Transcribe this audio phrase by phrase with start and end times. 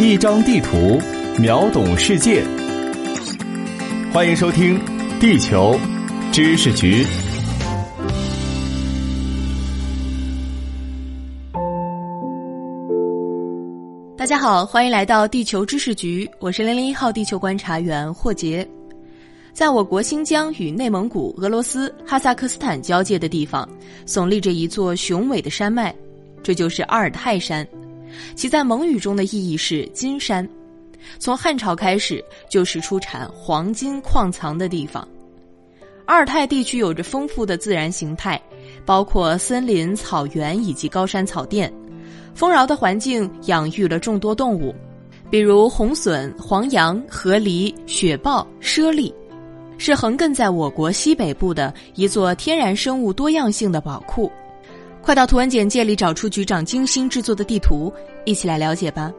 [0.00, 1.00] 一张地图，
[1.40, 2.44] 秒懂世界。
[4.12, 4.78] 欢迎收听
[5.18, 5.76] 《地球
[6.30, 7.04] 知识局》。
[14.16, 18.64] 大家好，欢迎来到《地球知识局》，我是零零一号地球观察员霍杰。
[19.52, 23.68] 在我国新疆与内蒙古、俄罗斯、哈萨克斯坦交界的地方，
[24.06, 25.92] 耸立着一座雄伟的山脉，
[26.40, 27.66] 这就是阿尔泰山。
[28.34, 30.48] 其在蒙语中的意义是金山。
[31.18, 35.06] 从汉朝开始，就是出产黄金矿藏的地方。
[36.06, 38.40] 阿尔泰地区有着丰富的自然形态，
[38.84, 41.72] 包括森林、草原以及高山草甸。
[42.34, 44.74] 丰饶的环境养育了众多动物，
[45.30, 49.12] 比如红隼、黄羊、河狸、雪豹、猞猁，
[49.76, 54.30] 是横亘在我国西北部的一座天然生物多样性的宝库。
[55.08, 57.90] 快到图文简介里找出局长精心制作的地图，
[58.26, 59.10] 一起来了解吧。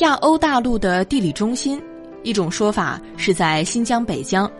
[0.00, 1.82] 亚欧大陆的地理中心，
[2.22, 4.52] 一种说法是在新疆北疆，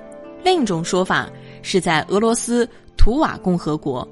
[0.42, 1.28] 另一种说法
[1.60, 4.08] 是在俄罗斯图瓦共和国。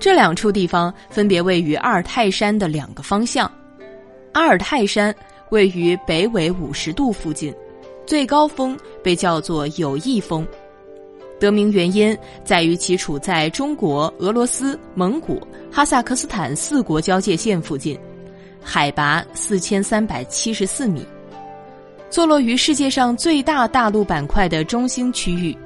[0.00, 3.48] 这两处地方分别位于阿尔泰山的两个方向。
[4.32, 5.14] 阿尔泰山
[5.50, 7.54] 位于北纬五十度附近，
[8.04, 10.44] 最高峰被叫做友谊峰，
[11.40, 15.40] 得名原因在于其处在中国、俄罗斯、蒙古、
[15.72, 17.98] 哈萨克斯坦四国交界线附近。
[18.62, 21.02] 海拔四千三百七十四米，
[22.10, 25.56] 坐落于世界上最大大陆板块的中心区域，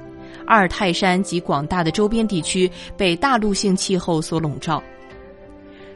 [0.45, 4.81] 阿尔泰山及广大的周边地区被大陆性气候所笼罩。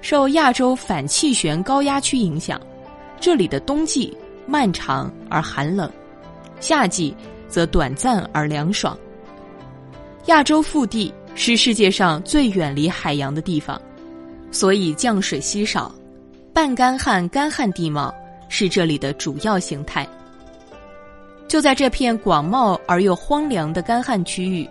[0.02, 2.60] 受亚洲反气旋高压区影响，
[3.18, 5.90] 这里的冬季漫长而寒冷，
[6.60, 7.16] 夏季
[7.48, 8.98] 则短暂而凉爽。
[10.30, 13.82] 亚洲腹地是世界上最远离海洋的地方，
[14.52, 15.92] 所以降水稀少。
[16.54, 18.14] 半干旱、干旱地貌
[18.48, 20.08] 是这里的主要形态。
[21.48, 24.70] 就在这片广袤而又荒凉的干旱区域，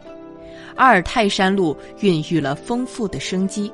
[0.77, 3.69] 阿尔泰山路孕育了丰富的生机。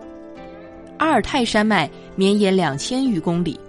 [0.96, 3.60] 阿尔泰山脉绵延两千余公里，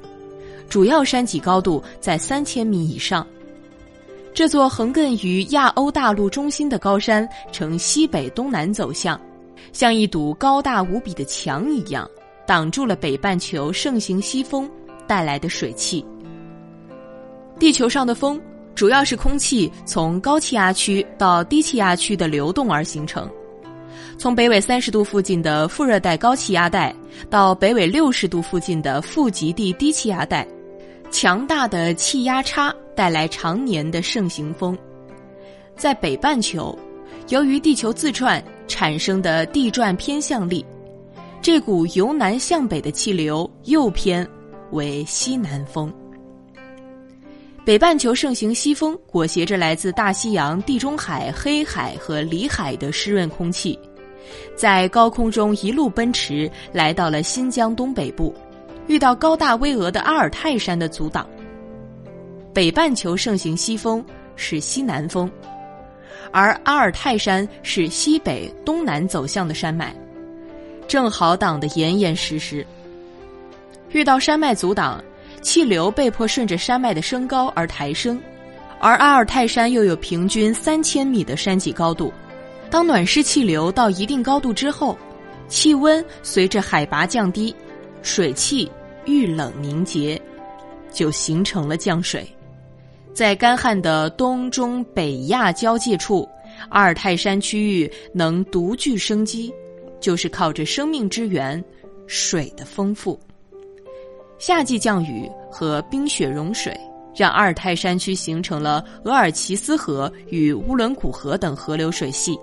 [0.70, 3.28] 主要山脊高度在三千米以上。
[4.36, 9.18] 这座横亘于亚欧大陆中心的高山呈西北东南走向，
[9.72, 12.06] 像一堵高大无比的墙一样。
[12.46, 14.70] 挡住了北半球盛行西风
[15.08, 16.06] 带来的水汽。
[17.58, 18.40] 地球上的风
[18.76, 23.28] 主要是空气从高气压区到低气压区的流动而形成。
[24.18, 26.94] 从北纬三十度附近的副热带高气压带
[27.30, 30.46] 到北纬六十度附近的副极地低气压带，
[31.18, 34.78] 强大的气压差带来常年的盛行风。
[35.78, 36.78] 在北半球，
[37.30, 40.66] 由于地球自转产生的地转偏向力。
[41.42, 44.28] 这股由南向北的气流右偏
[44.72, 45.90] 为西南风。
[47.64, 53.80] 北半球盛行西风，裹挟着来自大西洋、地中海、黑海和里海的湿润空气，
[54.54, 58.36] 在高空中一路奔驰，来到了新疆东北部，
[58.88, 61.28] 遇到高大巍峨的阿尔泰山的阻挡。
[62.54, 64.04] 北半球盛行西风
[64.36, 65.30] 是西南风，
[66.32, 69.94] 而阿尔泰山是西北东南走向的山脉。
[70.88, 72.66] 正好挡得严严实实。
[73.90, 75.04] 遇到山脉阻挡，
[75.42, 78.22] 气流被迫顺着山脉的升高而抬升，
[78.80, 82.14] 而阿尔泰山又有平均三千米的山脊高度。
[82.70, 84.98] 当暖湿气流到一定高度之后，
[85.48, 87.56] 气温随着海拔降低，
[88.06, 88.72] 水汽
[89.06, 90.22] 遇冷凝结，
[90.94, 92.26] 就形成了降水。
[93.14, 96.26] 在干旱的东中北亚交界处，
[96.70, 99.54] 阿尔泰山区域能独具生机。
[100.02, 101.64] 就是靠着生命之源
[102.06, 103.20] 水的丰富，
[104.38, 106.78] 夏季降雨和冰雪融水，
[107.16, 112.38] 让阿尔泰山区形成了额尔齐斯河与乌伦古河等河流水系，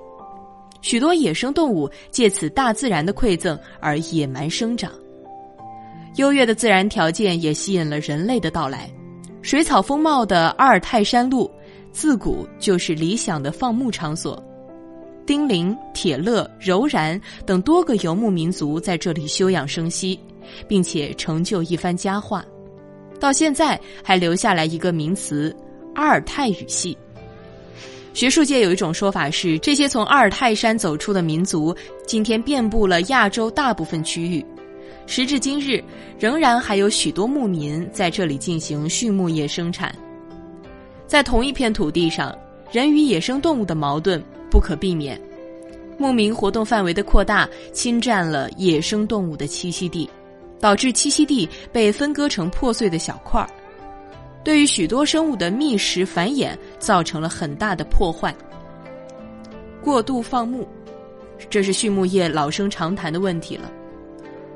[0.80, 4.90] 许多野生动物借此大自然的馈赠而野蛮生长。
[6.16, 8.90] 优越的自然条件也吸引了人类的到来，
[9.41, 11.50] 水草丰茂的阿尔泰山路
[11.91, 14.42] 自古就是理想的放牧场所。
[15.24, 20.18] 丁零、铁勒、柔然等多个游牧民族在这里休养生息，
[20.68, 22.44] 并且成就一番佳话。
[23.20, 25.54] 到现在还留下来一个名词——
[25.94, 26.98] 阿尔泰语系。
[28.12, 31.74] 学术界有一种说法是，这些从阿尔泰山走出的民族，
[32.04, 34.44] 今天遍布了亚洲大部分区域。
[35.07, 35.83] 时至今日，
[36.19, 39.95] 仍然还有许多牧民在这里进行畜牧业生产。
[41.07, 42.37] 在同一片土地上，
[42.71, 44.22] 人与野生动物的矛盾。
[44.51, 45.19] 不可避免，
[45.97, 50.07] 牧民活动范围的扩大侵占了野生动物的栖息地，
[50.60, 53.49] 导致栖息地被分割成破碎的小块儿。
[54.45, 58.34] 对于许多生物的觅食繁衍造成了很大的破坏。
[59.83, 60.69] 过度放牧，
[61.49, 63.72] 这是畜牧业老生常谈的问题了。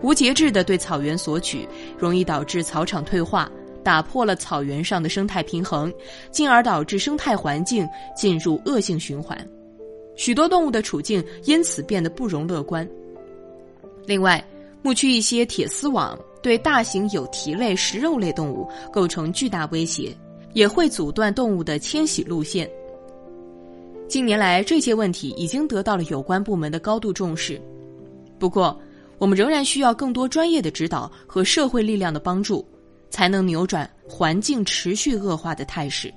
[0.03, 1.67] 无节制的对草原索取，
[1.99, 3.51] 容易导致草场退化，
[3.83, 5.93] 打破了草原上的生态平衡，
[6.31, 9.37] 进而导致生态环境进入恶性循环，
[10.15, 12.87] 许多动物的处境因此变得不容乐观。
[14.05, 14.45] 另外，
[14.83, 20.15] 牧区一些铁丝网对大型有蹄类食肉类动物构成巨大威胁，
[20.53, 22.71] 也会阻断动物的迁徙路线。
[24.07, 27.61] 近年来，这些问题已经得到了有关部门的高度重视，
[28.39, 28.79] 不过。
[29.19, 32.67] 我们仍然需要更多专业的指导和社会力量的帮助，
[33.11, 36.13] 才能扭转环境持续恶化的态势。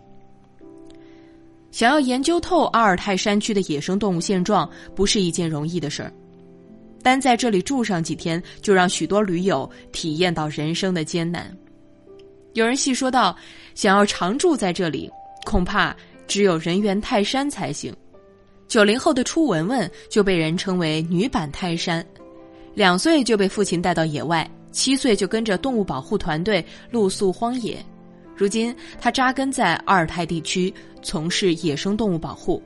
[1.71, 6.11] 想要研究透阿尔泰山区的野生动物现状，不是一件容易的事儿。
[7.01, 11.55] 单在这里住上几天，就让许多驴友体验到人生的艰难。
[12.53, 13.33] 有人细说到，
[13.75, 15.09] 想要常住在这里，
[15.45, 15.95] 恐怕
[16.27, 17.95] 只有人猿泰山才行。
[18.67, 22.05] 九零后的初文文就被人称为女版泰山。
[22.79, 27.77] 两岁就被父亲带到野外，七岁就跟着动物保护团队露宿荒野。
[28.37, 32.63] 如今，他扎根在阿尔泰地区，从事野生动物保护。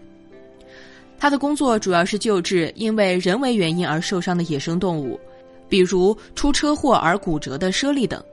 [1.17, 5.19] 他的工作主要是救治因为人为原因而受伤的野生动物，
[5.67, 8.23] 比如出车祸而骨折的猞猁等。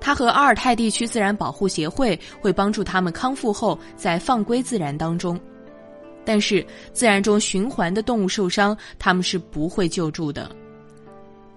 [0.00, 5.36] 他和阿尔泰地区自然保护协会会帮助他们康复后再放归自然当中。
[6.24, 10.48] 但是，自然中循环的动物受伤，他们是不会救助的。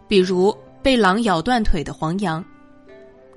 [0.07, 2.43] 比如被狼咬断腿的黄羊，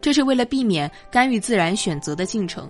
[0.00, 2.68] 这是为了避免干预自然选择的进程。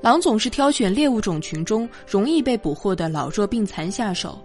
[0.00, 4.38] 狼总是挑选猎物种群中容易被捕获的老弱病残下手，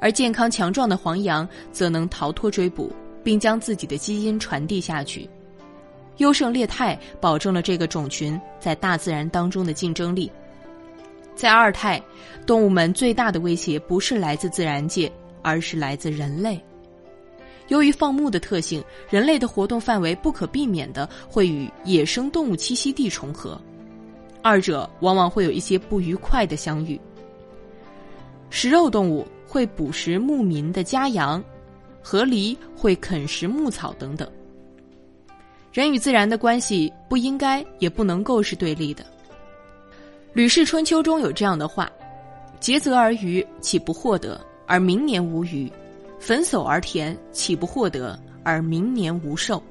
[0.00, 5.28] 而健康强壮的黄羊则能逃脱追捕，并将自己的基因传递下去。
[6.16, 10.32] 优胜劣汰保证了这个种群在大自然当中的竞争力。
[11.34, 12.02] 在阿尔泰，
[12.46, 15.12] 动物们最大的威胁不是来自自然界，
[15.42, 16.58] 而是来自人类。
[17.68, 23.60] 由于放牧的特性，人类的活动范围不可避免的会与野生动物栖息地重合，
[24.42, 27.00] 二者往往会有一些不愉快的相遇。
[28.50, 31.42] 食肉动物会捕食牧民的家羊，
[32.00, 34.30] 河狸会啃食牧草等等。
[35.72, 39.04] 人与自然的关系不应该也不能够是对立的。
[40.32, 41.90] 《吕氏春秋》中有这样的话
[42.60, 44.40] ：“竭泽而渔，岂不获得？
[44.66, 45.70] 而明年无鱼。”
[46.18, 49.62] 焚叟而田，岂不获得而明年无寿？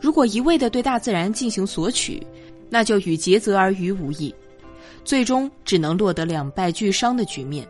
[0.00, 2.26] 如果一味的对大自然进行索取，
[2.68, 4.34] 那就与竭泽而渔无异，
[5.04, 7.66] 最终只能落得两败俱伤的局面。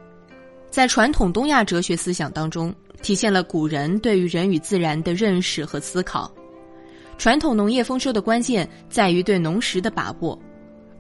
[0.71, 2.73] 在传统东亚哲学思想当中，
[3.03, 6.33] 体现了古人对于人与自然的认识和思考。
[7.19, 10.39] 传统农业丰收的关键在于对农时的把握，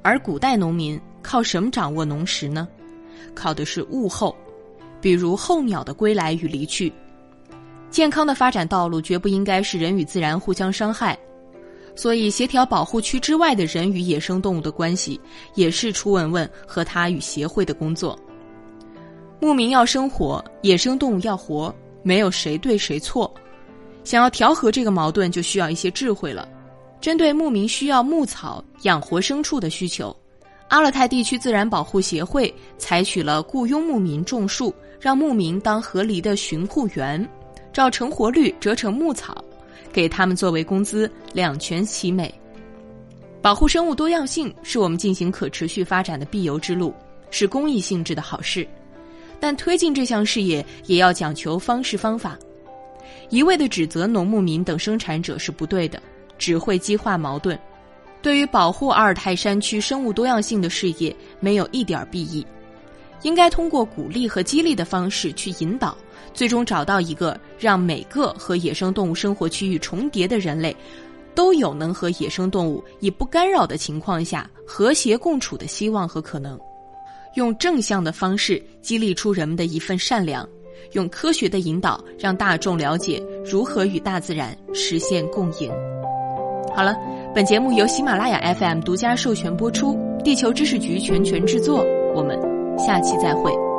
[0.02, 2.66] 而古代农民靠什么掌握农时呢？
[3.34, 4.36] 靠的是物候。
[5.00, 6.92] 比如候鸟的归来与离去，
[7.90, 11.18] 健康的发展道路绝不应该是人与自然互相伤害，
[11.96, 15.20] 所以协调保护区之外的人与野生动物的关系，
[15.54, 18.18] 也是楚文文和他与协会的工作。
[19.40, 23.32] 牧民要生活，野生动物要活，没有谁对谁错。
[24.04, 26.48] 想要调和这个矛盾，就需要一些智慧了。
[27.00, 30.14] 针对牧民需要牧草养活牲畜的需求，
[30.68, 34.74] 阿勒泰地区自然保护协会采取了雇佣牧民种树。
[35.00, 37.26] 让牧民当河狸的巡护员，
[37.72, 39.42] 照成活率折成牧草，
[39.90, 42.32] 给他们作为工资，两全其美。
[43.40, 46.94] 保护生物多样性是我们进行可持续发展的必由之路，
[47.30, 48.68] 是公益性质的好事。
[49.40, 52.38] 但推进这项事业也要讲求方式方法，
[53.30, 55.98] 一味的指责农牧民等生产者是不对的，
[56.36, 57.58] 只会激化矛盾，
[58.20, 62.46] 对于保护阿尔泰山区生物多样性的事业没有一点裨益。
[63.22, 65.96] 应该通过鼓励和激励的方式去引导，
[66.32, 70.74] 最终找到一个让每个和野生动物生活区域重叠的人类，
[71.34, 76.58] 都有能和野生动物以不干扰的情况下和谐共处的希望和可能。
[77.36, 80.48] 用正向的方式激励出人们的一份善良，
[80.92, 85.70] 用科学的引导让大众了解如何与大自然实现共赢。
[86.74, 86.96] 好了，
[87.32, 91.84] 本节目由喜马拉雅 FM 独家授权播出，地球知识局全权制作，
[92.16, 92.49] 我们。
[92.86, 93.69] 下期再会。